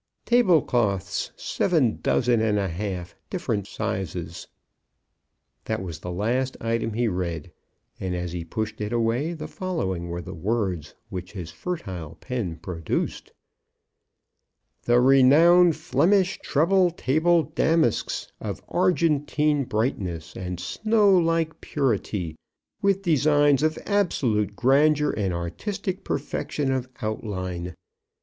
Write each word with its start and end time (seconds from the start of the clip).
"Tablecloths, 0.25 1.29
seven 1.35 1.99
dozen 2.01 2.41
and 2.41 2.57
a 2.57 2.69
half, 2.69 3.15
different 3.29 3.67
sizes." 3.67 4.47
That 5.65 5.83
was 5.83 5.99
the 5.99 6.11
last 6.11 6.57
item 6.59 6.93
he 6.93 7.07
read, 7.07 7.51
and 7.99 8.15
as 8.15 8.31
he 8.31 8.43
pushed 8.43 8.81
it 8.81 8.91
away, 8.91 9.33
the 9.33 9.47
following 9.47 10.07
were 10.07 10.23
the 10.23 10.33
words 10.33 10.95
which 11.09 11.33
his 11.33 11.51
fertile 11.51 12.15
pen 12.19 12.55
produced: 12.55 13.31
The 14.85 14.99
renowned 14.99 15.75
Flemish 15.75 16.39
Treble 16.41 16.89
Table 16.89 17.43
Damasks, 17.43 18.31
of 18.39 18.63
argentine 18.69 19.65
brightness 19.65 20.35
and 20.35 20.59
snow 20.59 21.15
like 21.15 21.61
purity, 21.61 22.37
with 22.81 23.03
designs 23.03 23.61
of 23.61 23.77
absolute 23.85 24.55
grandeur 24.55 25.11
and 25.15 25.31
artistic 25.31 26.03
perfection 26.03 26.71
of 26.71 26.89
outline. 27.03 27.75